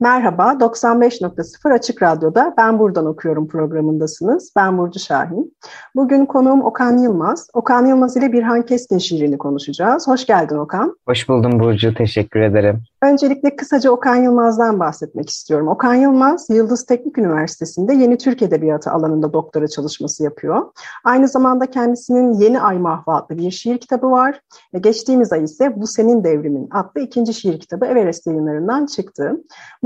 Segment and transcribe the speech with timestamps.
[0.00, 4.52] Merhaba, 95.0 Açık Radyo'da Ben Buradan Okuyorum programındasınız.
[4.56, 5.56] Ben Burcu Şahin.
[5.94, 7.48] Bugün konuğum Okan Yılmaz.
[7.52, 10.08] Okan Yılmaz ile Birhan Keskin şiirini konuşacağız.
[10.08, 10.96] Hoş geldin Okan.
[11.08, 12.82] Hoş buldum Burcu, teşekkür ederim.
[13.02, 15.68] Öncelikle kısaca Okan Yılmaz'dan bahsetmek istiyorum.
[15.68, 20.66] Okan Yılmaz, Yıldız Teknik Üniversitesi'nde Yeni Türk Edebiyatı alanında doktora çalışması yapıyor.
[21.04, 24.40] Aynı zamanda kendisinin Yeni Ay Mahva adlı bir şiir kitabı var.
[24.80, 29.36] Geçtiğimiz ay ise Bu Senin Devrimin adlı ikinci şiir kitabı Everest yayınlarından çıktı.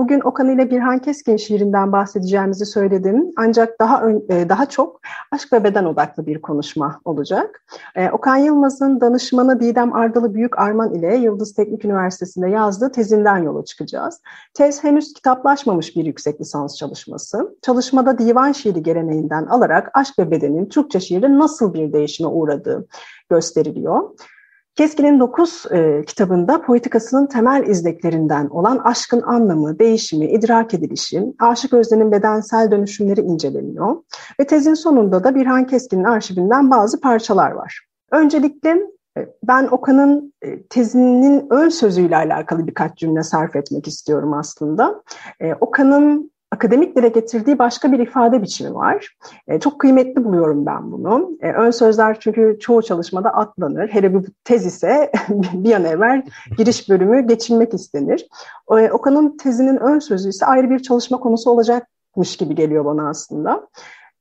[0.03, 3.33] Bugün Okan ile Birhan Keskin şiirinden bahsedeceğimizi söyledim.
[3.37, 5.01] Ancak daha ön, e, daha çok
[5.31, 7.65] aşk ve beden odaklı bir konuşma olacak.
[7.95, 13.65] E, Okan Yılmaz'ın danışmanı Didem Ardalı Büyük Arman ile Yıldız Teknik Üniversitesi'nde yazdığı tezinden yola
[13.65, 14.21] çıkacağız.
[14.55, 17.57] Tez henüz kitaplaşmamış bir yüksek lisans çalışması.
[17.63, 22.87] Çalışmada divan şiiri geleneğinden alarak aşk ve bedenin Türkçe şiiri nasıl bir değişime uğradığı
[23.31, 24.11] gösteriliyor.
[24.77, 32.13] Keskin'in dokuz e, kitabında poetikasının temel izleklerinden olan aşkın anlamı, değişimi, idrak edilişi, aşık özlenin
[32.13, 33.97] bedensel dönüşümleri inceleniyor.
[34.41, 37.87] Ve tezin sonunda da Birhan Keskin'in arşivinden bazı parçalar var.
[38.13, 38.71] Öncelikle
[39.19, 45.03] e, ben Okan'ın e, tezinin ön sözüyle alakalı birkaç cümle sarf etmek istiyorum aslında.
[45.41, 49.17] E, Okan'ın akademik dile getirdiği başka bir ifade biçimi var.
[49.49, 51.31] E, çok kıymetli buluyorum ben bunu.
[51.41, 53.89] E, ön sözler çünkü çoğu çalışmada atlanır.
[53.89, 55.13] Hele bir tez ise
[55.53, 56.23] bir an evvel
[56.59, 58.29] giriş bölümü geçilmek istenir.
[58.71, 63.69] E, Okan'ın tezinin ön sözü ise ayrı bir çalışma konusu olacakmış gibi geliyor bana aslında.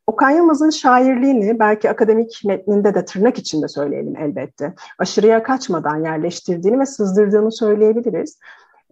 [0.07, 4.73] Okan Yılmaz'ın şairliğini belki akademik metninde de tırnak içinde söyleyelim elbette.
[4.99, 8.39] Aşırıya kaçmadan yerleştirdiğini ve sızdırdığını söyleyebiliriz.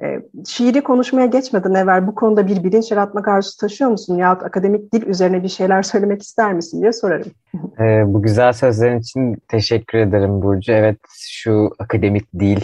[0.03, 4.17] E, şiiri konuşmaya geçmeden evvel bu konuda bir bilinç yaratmak arzusu taşıyor musun?
[4.17, 7.31] Yahut akademik dil üzerine bir şeyler söylemek ister misin diye sorarım.
[7.79, 10.71] E, bu güzel sözlerin için teşekkür ederim Burcu.
[10.71, 10.99] Evet
[11.29, 12.61] şu akademik dil,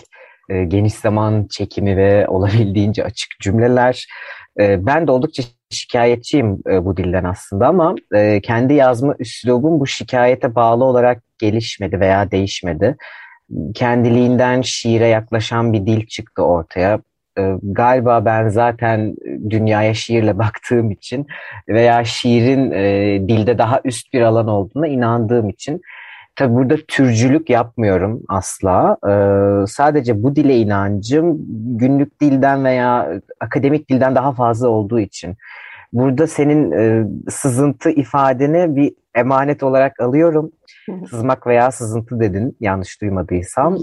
[0.50, 4.08] e, geniş zaman çekimi ve olabildiğince açık cümleler.
[4.60, 9.88] E, ben de oldukça şikayetçiyim e, bu dilden aslında ama e, kendi yazma üslubum bu
[9.88, 12.98] şikayete bağlı olarak gelişmedi veya değişmedi
[13.76, 17.00] kendiliğinden şiire yaklaşan bir dil çıktı ortaya.
[17.38, 19.16] Ee, galiba ben zaten
[19.50, 21.28] dünyaya şiirle baktığım için
[21.68, 25.82] veya şiirin e, dilde daha üst bir alan olduğuna inandığım için
[26.36, 28.98] tabi burada türcülük yapmıyorum asla.
[29.08, 31.38] Ee, sadece bu dile inancım
[31.78, 35.36] günlük dilden veya akademik dilden daha fazla olduğu için.
[35.94, 40.52] Burada senin e, sızıntı ifadeni bir emanet olarak alıyorum.
[41.10, 43.78] Sızmak veya sızıntı dedin yanlış duymadıysam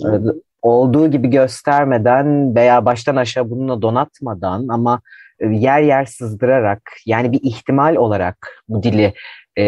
[0.63, 5.01] olduğu gibi göstermeden veya baştan aşağı bununla donatmadan ama
[5.41, 9.15] e, yer yer sızdırarak yani bir ihtimal olarak bu dili
[9.57, 9.65] e,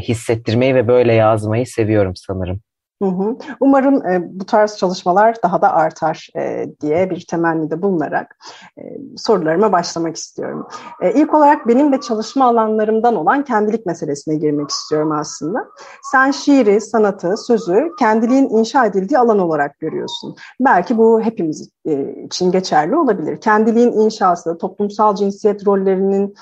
[0.00, 2.60] hissettirmeyi ve böyle yazmayı seviyorum sanırım.
[3.02, 3.36] Hı hı.
[3.60, 8.36] Umarım e, bu tarz çalışmalar daha da artar e, diye bir temennide bulunarak
[8.78, 8.82] e,
[9.16, 10.68] sorularıma başlamak istiyorum.
[11.02, 15.68] E, ilk olarak benim de çalışma alanlarımdan olan kendilik meselesine girmek istiyorum aslında.
[16.02, 20.36] Sen şiiri, sanatı, sözü kendiliğin inşa edildiği alan olarak görüyorsun.
[20.60, 23.40] Belki bu hepimiz e, için geçerli olabilir.
[23.40, 26.34] Kendiliğin inşası, toplumsal cinsiyet rollerinin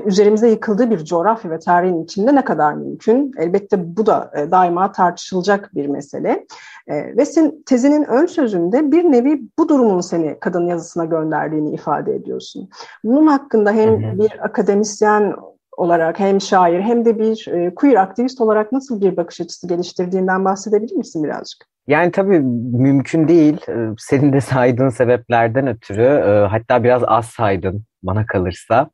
[0.00, 3.32] üzerimize yıkıldığı bir coğrafya ve tarihin içinde ne kadar mümkün?
[3.38, 6.46] Elbette bu da e, daima tartışılacak bir mesele.
[6.86, 12.14] E, ve sen tezinin ön sözünde bir nevi bu durumun seni kadın yazısına gönderdiğini ifade
[12.14, 12.68] ediyorsun.
[13.04, 15.34] Bunun hakkında hem bir akademisyen
[15.76, 20.96] olarak hem şair hem de bir queer aktivist olarak nasıl bir bakış açısı geliştirdiğinden bahsedebilir
[20.96, 21.66] misin birazcık?
[21.86, 22.40] Yani tabii
[22.72, 23.60] mümkün değil.
[23.98, 26.08] Senin de saydığın sebeplerden ötürü
[26.50, 28.90] hatta biraz az saydın bana kalırsa.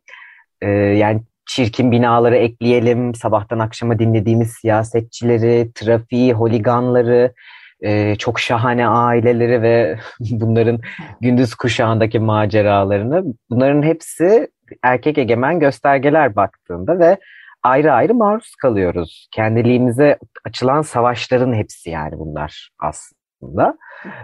[0.63, 7.33] E, yani çirkin binaları ekleyelim, sabahtan akşama dinlediğimiz siyasetçileri, trafiği, holiganları,
[7.81, 10.81] e, çok şahane aileleri ve bunların
[11.21, 13.25] gündüz kuşağındaki maceralarını.
[13.51, 14.49] Bunların hepsi
[14.83, 17.17] erkek egemen göstergeler baktığında ve
[17.63, 19.29] ayrı ayrı maruz kalıyoruz.
[19.33, 23.79] Kendiliğimize açılan savaşların hepsi yani bunlar aslında.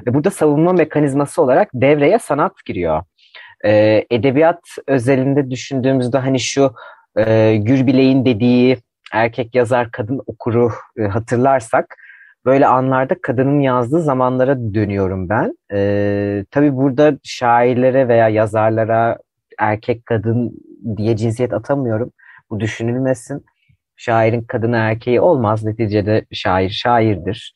[0.07, 3.03] Ve burada savunma mekanizması olarak devreye sanat giriyor
[3.65, 6.75] e, edebiyat özelinde düşündüğümüzde hani şu
[7.17, 8.79] e, Gürbilek'in dediği
[9.13, 11.97] erkek yazar kadın okuru e, hatırlarsak
[12.45, 15.59] böyle anlarda kadının yazdığı zamanlara dönüyorum ben.
[15.73, 19.19] Ee, tabii burada şairlere veya yazarlara
[19.59, 20.53] erkek kadın
[20.97, 22.13] diye cinsiyet atamıyorum.
[22.51, 23.45] Bu düşünülmesin.
[23.97, 25.65] Şairin kadını erkeği olmaz.
[25.65, 27.55] Neticede şair şairdir.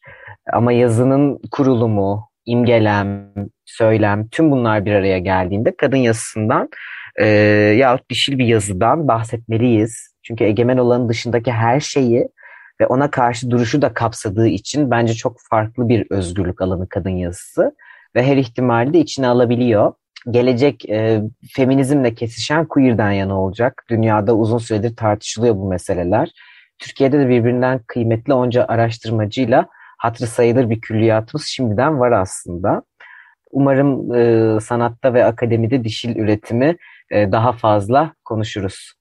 [0.53, 3.33] Ama yazının kurulumu, imgelem,
[3.69, 6.69] söylem tüm bunlar bir araya geldiğinde kadın yazısından
[7.17, 7.27] e,
[7.79, 10.15] yahut dişil bir yazıdan bahsetmeliyiz.
[10.23, 12.29] Çünkü egemen olanın dışındaki her şeyi
[12.81, 17.75] ve ona karşı duruşu da kapsadığı için bence çok farklı bir özgürlük alanı kadın yazısı
[18.17, 19.93] ve her ihtimali de içine alabiliyor.
[20.31, 21.23] Gelecek e,
[21.57, 23.85] feminizmle kesişen queer'den yana olacak.
[23.91, 26.31] Dünyada uzun süredir tartışılıyor bu meseleler.
[26.79, 29.67] Türkiye'de de birbirinden kıymetli onca araştırmacıyla
[29.99, 32.83] hatırı sayılır bir külliyatımız şimdiden var aslında.
[33.51, 36.77] Umarım e, sanatta ve akademide dişil üretimi
[37.11, 38.99] e, daha fazla konuşuruz.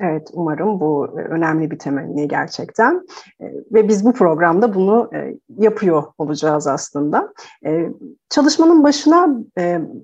[0.00, 3.06] Evet, umarım bu e, önemli bir temenni gerçekten.
[3.40, 7.32] E, ve biz bu programda bunu e, yapıyor olacağız aslında.
[8.30, 9.28] Çalışmanın başına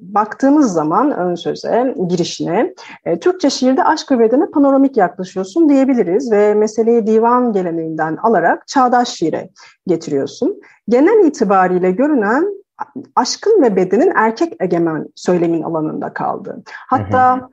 [0.00, 2.74] baktığımız zaman ön söze, girişine,
[3.20, 9.50] Türkçe şiirde aşk ve bedene panoramik yaklaşıyorsun diyebiliriz ve meseleyi divan geleneğinden alarak çağdaş şiire
[9.86, 10.60] getiriyorsun.
[10.88, 12.63] Genel itibariyle görünen
[13.16, 16.62] aşkın ve bedenin erkek egemen söylemin alanında kaldı.
[16.66, 17.36] Hatta...
[17.36, 17.48] Hı hı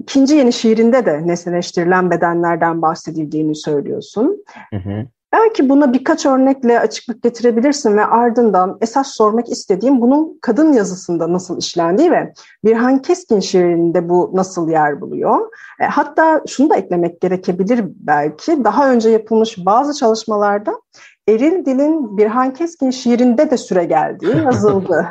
[0.00, 4.44] İkinci yeni şiirinde de nesneleştirilen bedenlerden bahsedildiğini söylüyorsun.
[4.70, 5.06] Hı hı.
[5.32, 11.58] Belki buna birkaç örnekle açıklık getirebilirsin ve ardından esas sormak istediğim bunun kadın yazısında nasıl
[11.58, 12.32] işlendiği ve
[12.64, 15.50] Birhan Keskin şiirinde bu nasıl yer buluyor.
[15.80, 20.80] E, hatta şunu da eklemek gerekebilir belki daha önce yapılmış bazı çalışmalarda
[21.28, 25.08] eril dilin Birhan Keskin şiirinde de süre geldiği yazıldı.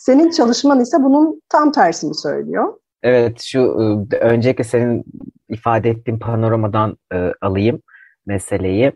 [0.00, 2.74] Senin çalışman ise bunun tam tersini söylüyor.
[3.02, 5.04] Evet şu ıı, öncelikle senin
[5.48, 7.82] ifade ettiğin panoramadan e, alayım
[8.26, 8.92] meseleyi.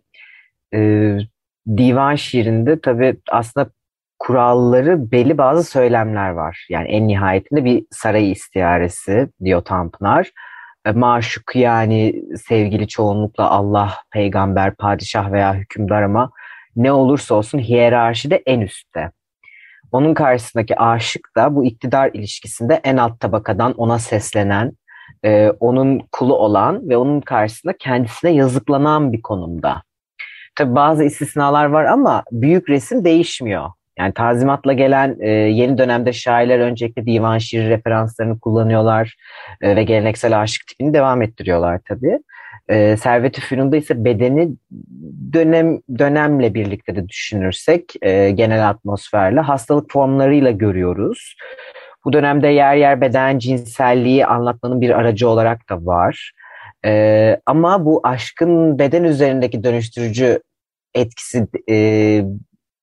[0.74, 0.78] E,
[1.76, 3.70] divan şiirinde tabii aslında
[4.18, 6.66] kuralları belli bazı söylemler var.
[6.70, 10.30] Yani en nihayetinde bir saray istiaresi diyor Tanpınar.
[10.86, 16.30] E, maşuk yani sevgili çoğunlukla Allah, peygamber, padişah veya hükümdar ama
[16.78, 19.10] ne olursa olsun hiyerarşide en üstte.
[19.92, 24.72] Onun karşısındaki aşık da bu iktidar ilişkisinde en alt tabakadan ona seslenen,
[25.24, 29.82] e, onun kulu olan ve onun karşısında kendisine yazıklanan bir konumda.
[30.56, 33.70] Tabi bazı istisnalar var ama büyük resim değişmiyor.
[33.98, 39.16] Yani tazimatla gelen e, yeni dönemde şairler öncelikle divan şiiri referanslarını kullanıyorlar
[39.60, 42.18] e, ve geleneksel aşık tipini devam ettiriyorlar tabii.
[42.68, 44.48] E, Servet-i ise bedeni
[45.32, 51.36] dönem dönemle birlikte de düşünürsek e, genel atmosferle hastalık formlarıyla görüyoruz.
[52.04, 56.32] Bu dönemde yer yer beden cinselliği anlatmanın bir aracı olarak da var.
[56.84, 60.40] E, ama bu aşkın beden üzerindeki dönüştürücü
[60.94, 61.76] etkisi e,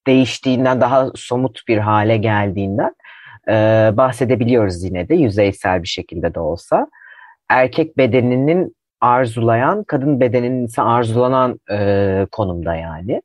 [0.07, 2.95] değiştiğinden daha somut bir hale geldiğinden
[3.47, 3.53] e,
[3.97, 6.87] bahsedebiliyoruz yine de yüzeysel bir şekilde de olsa.
[7.49, 13.21] Erkek bedeninin arzulayan, kadın bedeninin ise arzulanan e, konumda yani.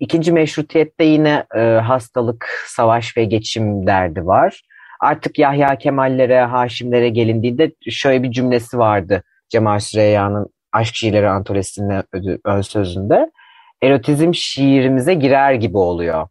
[0.00, 4.62] İkinci meşrutiyette yine e, hastalık, savaş ve geçim derdi var.
[5.00, 12.02] Artık Yahya Kemallere, Haşimlere gelindiğinde şöyle bir cümlesi vardı Cemal Süreyya'nın Aşk Şiirleri Antolesi'nin
[12.44, 13.30] ön sözünde.
[13.82, 16.28] Erotizm şiirimize girer gibi oluyor.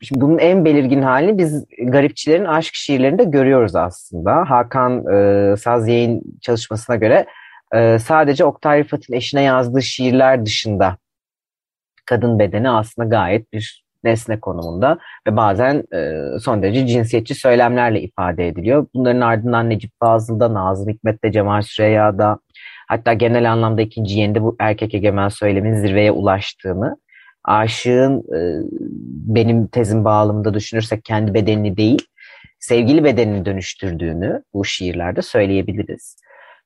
[0.00, 4.50] Şimdi bunun en belirgin halini biz garipçilerin aşk şiirlerinde görüyoruz aslında.
[4.50, 5.88] Hakan e, Saz
[6.42, 7.26] çalışmasına göre
[7.74, 10.96] e, sadece Oktay Rıfat'ın eşine yazdığı şiirler dışında
[12.06, 18.48] kadın bedeni aslında gayet bir nesne konumunda ve bazen e, son derece cinsiyetçi söylemlerle ifade
[18.48, 18.86] ediliyor.
[18.94, 22.38] Bunların ardından Necip Fazıl'da, Nazım Hikmet'te, Cemal Süreyya'da
[22.88, 26.96] hatta genel anlamda ikinci yenide bu erkek egemen söylemin zirveye ulaştığını
[27.44, 28.38] aşığın e,
[29.34, 32.06] benim tezim bağlamında düşünürsek kendi bedenini değil
[32.60, 36.16] sevgili bedenini dönüştürdüğünü bu şiirlerde söyleyebiliriz.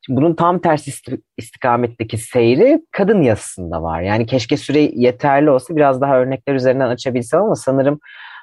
[0.08, 0.90] Bunun tam tersi
[1.36, 4.00] istikametteki seyri kadın yazısında var.
[4.00, 8.00] Yani keşke süre yeterli olsa biraz daha örnekler üzerinden açabilsem ama sanırım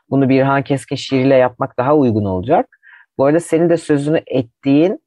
[0.09, 2.79] bunu Birhan Keskin şiiriyle yapmak daha uygun olacak.
[3.17, 4.99] Bu arada senin de sözünü ettiğin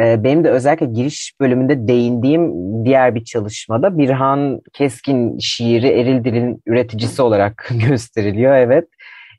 [0.00, 2.52] e, benim de özellikle giriş bölümünde değindiğim
[2.84, 8.54] diğer bir çalışmada Birhan Keskin şiiri Eril Dil'in üreticisi olarak gösteriliyor.
[8.54, 8.88] Evet.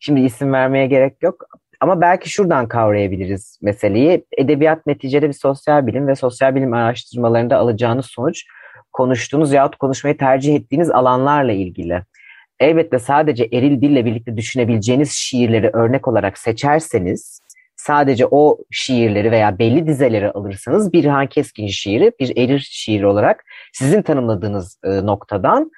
[0.02, 1.44] Şimdi isim vermeye gerek yok.
[1.84, 4.26] Ama belki şuradan kavrayabiliriz meseleyi.
[4.38, 8.44] Edebiyat neticede bir sosyal bilim ve sosyal bilim araştırmalarında alacağınız sonuç
[8.94, 12.02] konuştuğunuz yahut konuşmayı tercih ettiğiniz alanlarla ilgili.
[12.60, 17.42] Elbette sadece eril dille birlikte düşünebileceğiniz şiirleri örnek olarak seçerseniz
[17.76, 23.44] sadece o şiirleri veya belli dizeleri alırsanız bir Han Keskin şiiri bir eril şiir olarak
[23.74, 25.72] sizin tanımladığınız e, noktadan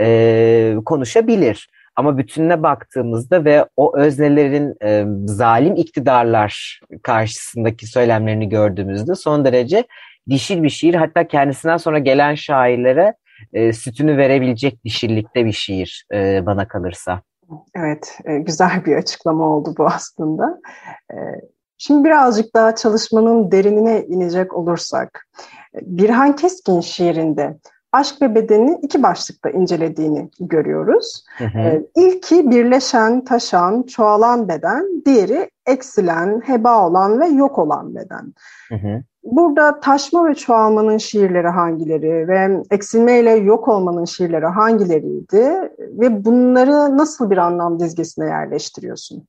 [0.00, 1.68] e, konuşabilir.
[2.00, 9.84] Ama bütününe baktığımızda ve o öznelerin e, zalim iktidarlar karşısındaki söylemlerini gördüğümüzde son derece
[10.30, 10.94] dişil bir şiir.
[10.94, 13.14] Hatta kendisinden sonra gelen şairlere
[13.52, 17.22] e, sütünü verebilecek dişillikte bir şiir e, bana kalırsa.
[17.74, 20.60] Evet, e, güzel bir açıklama oldu bu aslında.
[21.12, 21.16] E,
[21.78, 25.26] şimdi birazcık daha çalışmanın derinine inecek olursak,
[25.82, 27.56] Birhan Keskin şiirinde
[27.92, 31.24] aşk ve bedeni iki başlıkta incelediğini görüyoruz.
[31.38, 31.58] Hı hı.
[31.58, 38.34] Ee, ilki birleşen, taşan, çoğalan beden, diğeri eksilen, heba olan ve yok olan beden.
[38.68, 39.02] Hı hı.
[39.24, 47.30] Burada taşma ve çoğalmanın şiirleri hangileri ve eksilmeyle yok olmanın şiirleri hangileriydi ve bunları nasıl
[47.30, 49.26] bir anlam dizgesine yerleştiriyorsun?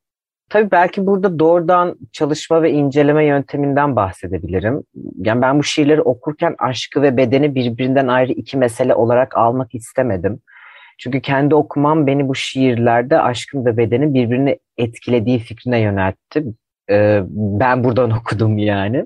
[0.52, 4.84] Tabii belki burada doğrudan çalışma ve inceleme yönteminden bahsedebilirim.
[5.18, 10.40] Yani ben bu şiirleri okurken aşkı ve bedeni birbirinden ayrı iki mesele olarak almak istemedim.
[11.00, 16.44] Çünkü kendi okumam beni bu şiirlerde aşkın ve bedenin birbirini etkilediği fikrine yöneltti.
[16.90, 19.06] Ee, ben buradan okudum yani.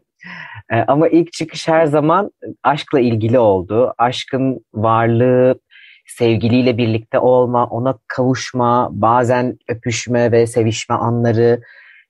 [0.71, 2.31] Ee, ama ilk çıkış her zaman
[2.63, 3.93] aşkla ilgili oldu.
[3.97, 5.59] Aşkın varlığı,
[6.05, 11.61] sevgiliyle birlikte olma, ona kavuşma, bazen öpüşme ve sevişme anları.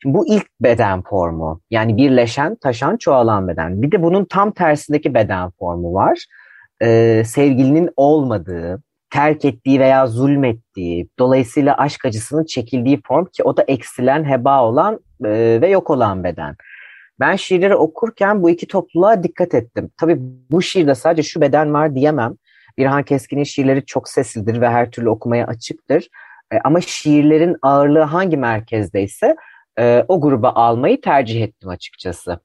[0.01, 1.61] Şimdi bu ilk beden formu.
[1.69, 3.81] Yani birleşen, taşan, çoğalan beden.
[3.81, 6.25] Bir de bunun tam tersindeki beden formu var.
[6.81, 13.63] Ee, sevgilinin olmadığı, terk ettiği veya zulmettiği, dolayısıyla aşk acısının çekildiği form ki o da
[13.63, 16.55] eksilen, heba olan e, ve yok olan beden.
[17.19, 19.89] Ben şiirleri okurken bu iki topluluğa dikkat ettim.
[19.97, 20.17] Tabii
[20.51, 22.35] bu şiirde sadece şu beden var diyemem.
[22.77, 26.09] İrhan Keskin'in şiirleri çok seslidir ve her türlü okumaya açıktır.
[26.53, 29.35] E, ama şiirlerin ağırlığı hangi merkezdeyse
[29.79, 32.39] e, o gruba almayı tercih ettim açıkçası.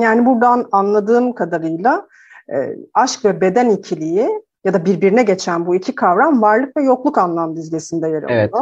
[0.00, 2.08] Yani buradan anladığım kadarıyla
[2.48, 2.56] e,
[2.94, 4.28] aşk ve beden ikiliği
[4.64, 8.30] ya da birbirine geçen bu iki kavram varlık ve yokluk anlam dizgesinde yer alıyor.
[8.30, 8.54] Evet.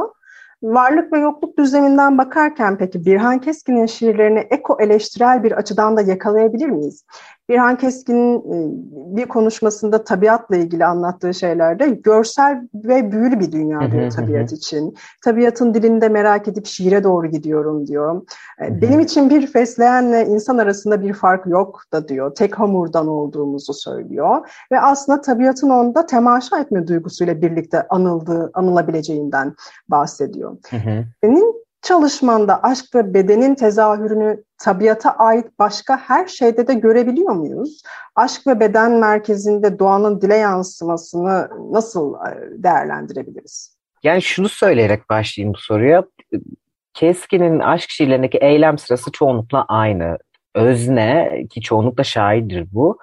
[0.62, 6.68] Varlık ve yokluk düzleminden bakarken peki Birhan Keskin'in şiirlerini eko eleştirel bir açıdan da yakalayabilir
[6.68, 7.04] miyiz?
[7.48, 8.56] Birhan Keskin'in e,
[9.16, 14.96] bir konuşmasında tabiatla ilgili anlattığı şeylerde görsel ve büyülü bir dünya diyor tabiat için.
[15.24, 18.22] Tabiatın dilinde merak edip şiire doğru gidiyorum diyor.
[18.64, 22.34] E, benim için bir fesleğenle insan arasında bir fark yok da diyor.
[22.34, 24.48] Tek hamurdan olduğumuzu söylüyor.
[24.72, 29.54] Ve aslında tabiatın onda temaşa etme duygusuyla birlikte anıldığı, anılabileceğinden
[29.88, 30.56] bahsediyor.
[31.20, 37.82] Senin çalışmanda aşk ve bedenin tezahürünü tabiata ait başka her şeyde de görebiliyor muyuz?
[38.16, 43.76] Aşk ve beden merkezinde doğanın dile yansımasını nasıl e, değerlendirebiliriz?
[44.02, 46.04] Yani şunu söyleyerek başlayayım bu soruya.
[46.94, 50.18] Keskin'in aşk şiirlerindeki eylem sırası çoğunlukla aynı.
[50.54, 52.98] Özne ki çoğunlukla şairdir bu.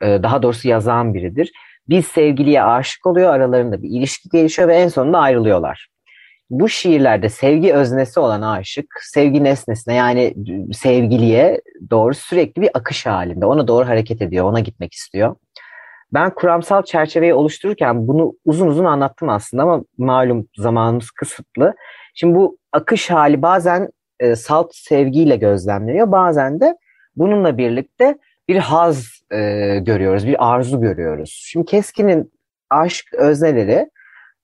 [0.00, 1.52] E, daha doğrusu yazan biridir.
[1.88, 5.88] Bir sevgiliye aşık oluyor, aralarında bir ilişki gelişiyor ve en sonunda ayrılıyorlar
[6.50, 10.34] bu şiirlerde sevgi öznesi olan aşık, sevgi nesnesine yani
[10.72, 13.46] sevgiliye doğru sürekli bir akış halinde.
[13.46, 15.36] Ona doğru hareket ediyor, ona gitmek istiyor.
[16.12, 21.74] Ben kuramsal çerçeveyi oluştururken bunu uzun uzun anlattım aslında ama malum zamanımız kısıtlı.
[22.14, 23.88] Şimdi bu akış hali bazen
[24.20, 26.76] e, salt sevgiyle gözlemleniyor, bazen de
[27.16, 29.38] bununla birlikte bir haz e,
[29.78, 31.42] görüyoruz, bir arzu görüyoruz.
[31.46, 32.32] Şimdi Keskin'in
[32.70, 33.90] aşk özneleri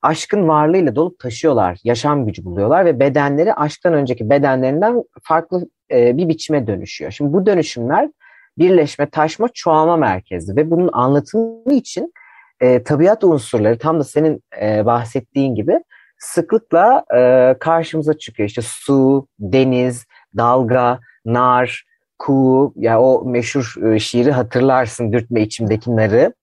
[0.02, 6.28] aşkın varlığıyla dolup taşıyorlar, yaşam gücü buluyorlar ve bedenleri aşktan önceki bedenlerinden farklı e, bir
[6.28, 7.10] biçime dönüşüyor.
[7.10, 8.10] Şimdi bu dönüşümler
[8.58, 12.12] birleşme, taşma, çoğalma merkezi ve bunun anlatımı için
[12.60, 15.80] e, tabiat unsurları tam da senin e, bahsettiğin gibi
[16.18, 18.48] sıklıkla e, karşımıza çıkıyor.
[18.48, 21.84] İşte su, deniz, dalga, nar,
[22.18, 26.34] kuğu, ya yani o meşhur e, şiiri hatırlarsın dürtme içimdeki narı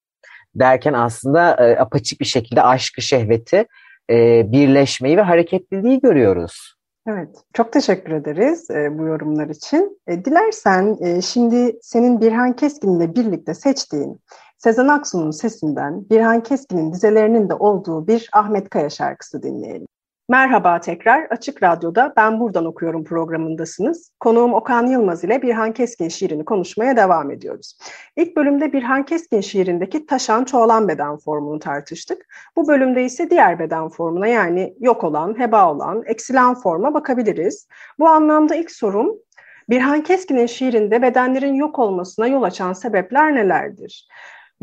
[0.56, 3.66] derken aslında e, apaçık bir şekilde aşkı, şehveti,
[4.10, 6.76] e, birleşmeyi ve hareketliliği görüyoruz.
[7.08, 10.02] Evet, çok teşekkür ederiz e, bu yorumlar için.
[10.08, 14.20] E, dilersen e, şimdi senin Birhan Keskin ile birlikte seçtiğin
[14.58, 19.88] Sezen Aksu'nun sesinden Birhan Keskin'in dizelerinin de olduğu bir Ahmet Kaya şarkısı dinleyelim.
[20.30, 24.12] Merhaba tekrar Açık Radyo'da Ben Buradan Okuyorum programındasınız.
[24.20, 27.78] Konuğum Okan Yılmaz ile Birhan Keskin şiirini konuşmaya devam ediyoruz.
[28.16, 32.26] İlk bölümde Birhan Keskin şiirindeki taşan çoğalan beden formunu tartıştık.
[32.56, 37.68] Bu bölümde ise diğer beden formuna yani yok olan, heba olan, eksilen forma bakabiliriz.
[38.00, 39.16] Bu anlamda ilk sorum
[39.70, 44.08] Birhan Keskin'in şiirinde bedenlerin yok olmasına yol açan sebepler nelerdir?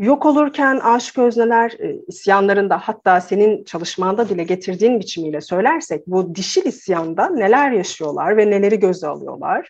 [0.01, 6.65] Yok olurken aşk özneler e, isyanlarında hatta senin çalışmanda dile getirdiğin biçimiyle söylersek bu dişil
[6.65, 9.69] isyanda neler yaşıyorlar ve neleri göze alıyorlar?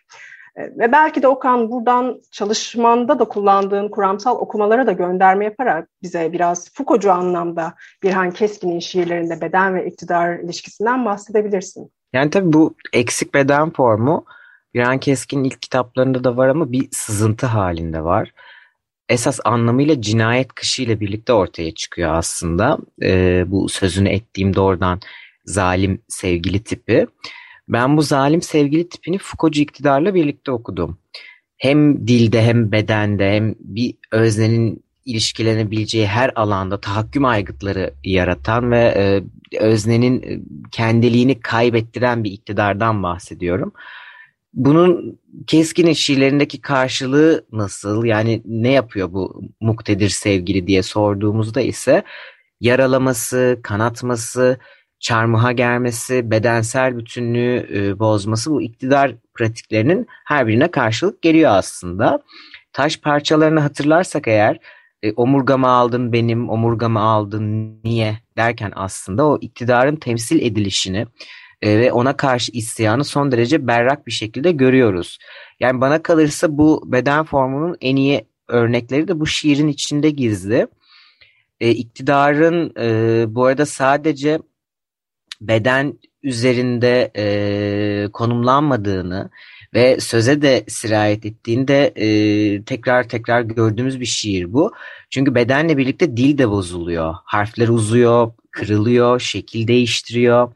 [0.55, 6.33] E, ve belki de Okan buradan çalışmanda da kullandığın kuramsal okumalara da gönderme yaparak bize
[6.33, 7.73] biraz Foucault'cu anlamda
[8.03, 11.91] Birhan Keskin'in şiirlerinde beden ve iktidar ilişkisinden bahsedebilirsin.
[12.13, 14.25] Yani tabii bu eksik beden formu
[14.73, 18.31] Birhan Keskin'in ilk kitaplarında da var ama bir sızıntı halinde var.
[19.11, 22.77] Esas anlamıyla cinayet kışı ile birlikte ortaya çıkıyor aslında.
[23.01, 24.99] Ee, bu sözünü ettiğim doğrudan
[25.45, 27.07] zalim sevgili tipi.
[27.67, 30.97] Ben bu zalim sevgili tipini Foucault'cu iktidarla birlikte okudum.
[31.57, 39.23] Hem dilde hem bedende hem bir öznenin ilişkilenebileceği her alanda tahakküm aygıtları yaratan ve e,
[39.59, 40.39] öznenin e,
[40.71, 43.73] kendiliğini kaybettiren bir iktidardan bahsediyorum.
[44.53, 48.05] Bunun keskin şiirlerindeki karşılığı nasıl?
[48.05, 52.03] Yani ne yapıyor bu muktedir sevgili diye sorduğumuzda ise
[52.61, 54.57] yaralaması, kanatması,
[54.99, 62.23] çarmıha germesi, bedensel bütünlüğü e, bozması bu iktidar pratiklerinin her birine karşılık geliyor aslında.
[62.73, 64.59] Taş parçalarını hatırlarsak eğer
[65.03, 71.05] e, omurgamı aldın benim, omurgamı aldın niye derken aslında o iktidarın temsil edilişini
[71.61, 75.19] e, ve ona karşı isyanı son derece berrak bir şekilde görüyoruz.
[75.59, 80.67] Yani bana kalırsa bu beden formunun en iyi örnekleri de bu şiirin içinde gizli.
[81.59, 84.39] E, iktidarın e, bu arada sadece
[85.41, 89.29] beden üzerinde e, konumlanmadığını
[89.73, 94.71] ve söze de sirayet ettiğinde e, tekrar tekrar gördüğümüz bir şiir bu.
[95.09, 97.15] Çünkü bedenle birlikte dil de bozuluyor.
[97.25, 100.53] Harfler uzuyor, kırılıyor, şekil değiştiriyor.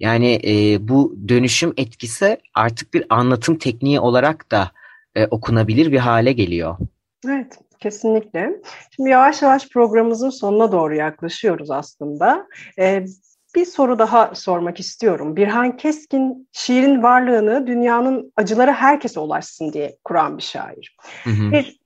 [0.00, 4.70] Yani e, bu dönüşüm etkisi artık bir anlatım tekniği olarak da
[5.14, 6.76] e, okunabilir bir hale geliyor.
[7.26, 8.62] Evet, kesinlikle.
[8.96, 12.46] Şimdi yavaş yavaş programımızın sonuna doğru yaklaşıyoruz aslında.
[12.78, 13.06] Ee,
[13.54, 15.36] bir soru daha sormak istiyorum.
[15.36, 20.96] Birhan Keskin şiirin varlığını dünyanın acıları herkese ulaşsın diye kuran bir şair.
[21.24, 21.52] Hı hı.
[21.52, 21.80] Bir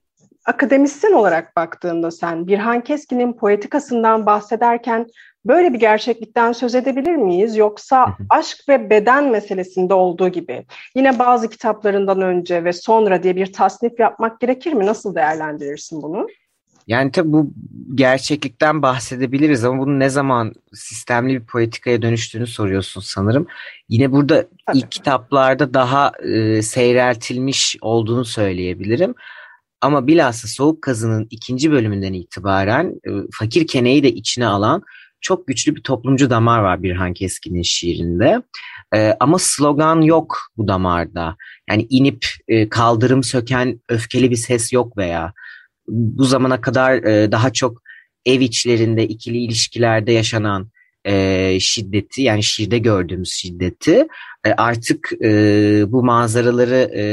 [0.44, 5.06] akademisyen olarak baktığında sen Birhan Keskin'in poetikasından bahsederken
[5.44, 7.56] böyle bir gerçeklikten söz edebilir miyiz?
[7.56, 13.52] Yoksa aşk ve beden meselesinde olduğu gibi yine bazı kitaplarından önce ve sonra diye bir
[13.52, 14.86] tasnif yapmak gerekir mi?
[14.86, 16.26] Nasıl değerlendirirsin bunu?
[16.86, 17.50] Yani tabii bu
[17.94, 23.46] gerçeklikten bahsedebiliriz ama bunun ne zaman sistemli bir politikaya dönüştüğünü soruyorsun sanırım.
[23.88, 24.78] Yine burada tabii.
[24.78, 29.14] ilk kitaplarda daha e, seyreltilmiş olduğunu söyleyebilirim.
[29.80, 34.82] Ama bilhassa Soğuk Kazı'nın ikinci bölümünden itibaren e, fakir keneyi de içine alan
[35.20, 38.42] çok güçlü bir toplumcu damar var Birhan Keskin'in şiirinde.
[38.94, 41.36] E, ama slogan yok bu damarda.
[41.70, 45.32] Yani inip e, kaldırım söken öfkeli bir ses yok veya
[45.88, 47.82] bu zamana kadar e, daha çok
[48.26, 50.70] ev içlerinde ikili ilişkilerde yaşanan
[51.04, 54.08] e, şiddeti yani şiirde gördüğümüz şiddeti
[54.46, 55.30] e, artık e,
[55.86, 57.04] bu manzaraları e,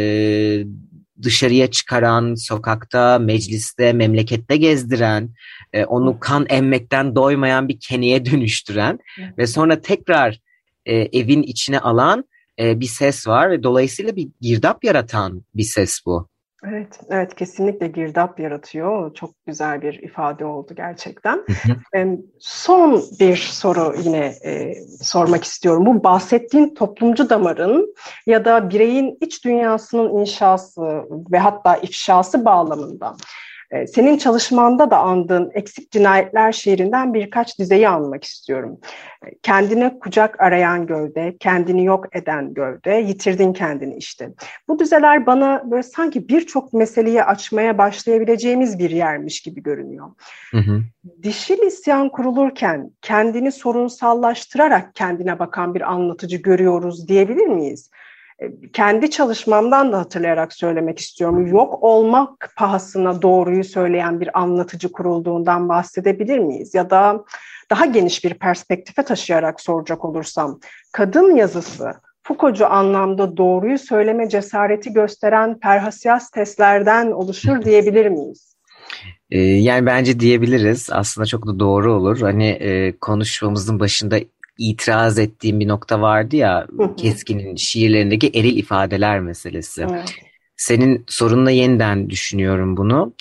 [1.23, 5.29] dışarıya çıkaran, sokakta, mecliste, memlekette gezdiren,
[5.73, 8.99] e, onu kan emmekten doymayan bir keneye dönüştüren
[9.37, 10.39] ve sonra tekrar
[10.85, 12.25] e, evin içine alan
[12.59, 16.27] e, bir ses var ve dolayısıyla bir girdap yaratan bir ses bu.
[16.65, 19.13] Evet, evet kesinlikle girdap yaratıyor.
[19.13, 21.45] Çok güzel bir ifade oldu gerçekten.
[22.39, 25.85] Son bir soru yine e, sormak istiyorum.
[25.85, 33.15] Bu bahsettiğin toplumcu damarın ya da bireyin iç dünyasının inşası ve hatta ifşası bağlamında
[33.71, 38.79] ee, senin çalışmanda da andığın Eksik Cinayetler şiirinden birkaç dizeyi anmak istiyorum.
[39.25, 44.29] Ee, kendine kucak arayan gövde, kendini yok eden gövde, yitirdin kendini işte.
[44.67, 50.07] Bu dizeler bana böyle sanki birçok meseleyi açmaya başlayabileceğimiz bir yermiş gibi görünüyor.
[50.51, 50.81] Hı hı.
[51.23, 57.89] Dişil isyan kurulurken kendini sorunsallaştırarak kendine bakan bir anlatıcı görüyoruz diyebilir miyiz?
[58.73, 61.47] Kendi çalışmamdan da hatırlayarak söylemek istiyorum.
[61.47, 66.73] Yok olmak pahasına doğruyu söyleyen bir anlatıcı kurulduğundan bahsedebilir miyiz?
[66.73, 67.23] Ya da
[67.69, 70.59] daha geniş bir perspektife taşıyarak soracak olursam,
[70.91, 71.91] kadın yazısı
[72.23, 78.57] Foucault'cu anlamda doğruyu söyleme cesareti gösteren perhasiyas testlerden oluşur diyebilir miyiz?
[79.31, 80.89] Ee, yani bence diyebiliriz.
[80.91, 82.21] Aslında çok da doğru olur.
[82.21, 84.19] Hani e, konuşmamızın başında
[84.57, 86.67] itiraz ettiğim bir nokta vardı ya
[86.97, 89.87] Keskin'in şiirlerindeki eril ifadeler meselesi.
[89.91, 90.15] Evet.
[90.57, 93.13] Senin sorunla yeniden düşünüyorum bunu.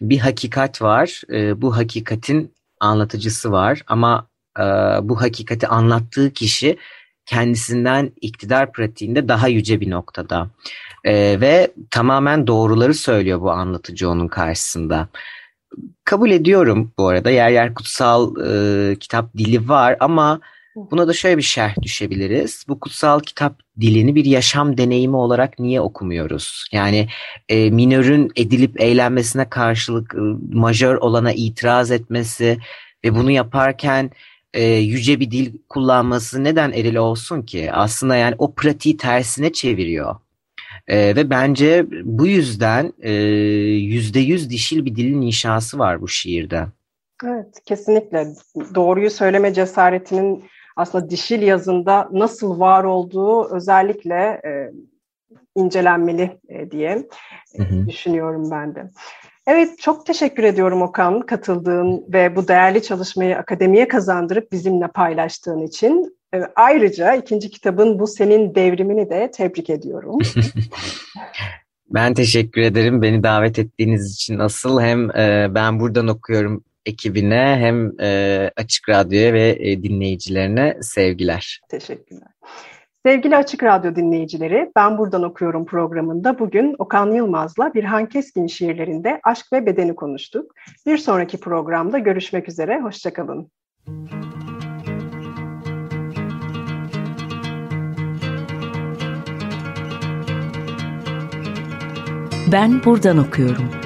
[0.00, 1.22] Bir hakikat var.
[1.32, 4.26] E, bu hakikatin anlatıcısı var ama
[4.58, 4.62] e,
[5.02, 6.76] bu hakikati anlattığı kişi
[7.26, 10.50] kendisinden iktidar pratiğinde daha yüce bir noktada.
[11.04, 15.08] E, ve tamamen doğruları söylüyor bu anlatıcı onun karşısında.
[16.04, 20.40] Kabul ediyorum bu arada yer yer kutsal e, kitap dili var ama
[20.76, 22.64] Buna da şöyle bir şerh düşebiliriz.
[22.68, 26.68] Bu kutsal kitap dilini bir yaşam deneyimi olarak niye okumuyoruz?
[26.72, 27.08] Yani
[27.48, 30.20] e, minörün edilip eğlenmesine karşılık e,
[30.52, 32.58] majör olana itiraz etmesi
[33.04, 34.10] ve bunu yaparken
[34.54, 37.72] e, yüce bir dil kullanması neden eril olsun ki?
[37.72, 40.16] Aslında yani o pratiği tersine çeviriyor.
[40.88, 46.66] E, ve bence bu yüzden e, yüzde yüz dişil bir dilin inşası var bu şiirde.
[47.24, 48.26] Evet, kesinlikle.
[48.74, 50.44] Doğruyu söyleme cesaretinin
[50.76, 54.72] aslında dişil yazında nasıl var olduğu özellikle e,
[55.54, 57.06] incelenmeli e, diye
[57.56, 57.88] hı hı.
[57.88, 58.90] düşünüyorum ben de.
[59.46, 66.16] Evet, çok teşekkür ediyorum Okan katıldığın ve bu değerli çalışmayı akademiye kazandırıp bizimle paylaştığın için.
[66.34, 70.18] E, ayrıca ikinci kitabın bu senin devrimini de tebrik ediyorum.
[71.90, 78.00] ben teşekkür ederim beni davet ettiğiniz için asıl hem e, ben buradan okuyorum ekibine hem
[78.00, 81.60] e, Açık Radyo'ya ve e, dinleyicilerine sevgiler.
[81.68, 82.28] Teşekkürler.
[83.06, 89.52] Sevgili Açık Radyo dinleyicileri, Ben Buradan Okuyorum programında bugün Okan Yılmaz'la Birhan Keskin şiirlerinde aşk
[89.52, 90.54] ve bedeni konuştuk.
[90.86, 93.50] Bir sonraki programda görüşmek üzere, hoşçakalın.
[102.52, 103.85] Ben Buradan Okuyorum